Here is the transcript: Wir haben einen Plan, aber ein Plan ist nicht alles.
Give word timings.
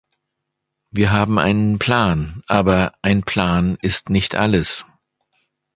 Wir 0.89 1.11
haben 1.11 1.37
einen 1.37 1.77
Plan, 1.77 2.41
aber 2.47 2.95
ein 3.03 3.21
Plan 3.21 3.77
ist 3.83 4.09
nicht 4.09 4.33
alles. 4.33 4.83